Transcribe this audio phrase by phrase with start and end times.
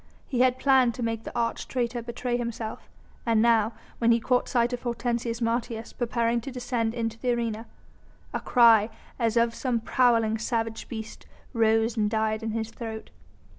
[0.27, 2.89] He had planned to make the arch traitor betray himself,
[3.23, 7.67] and now, when he caught sight of Hortensius Martius preparing to descend into the arena,
[8.33, 13.11] a cry as of some prowling, savage beast rose and died in his throat.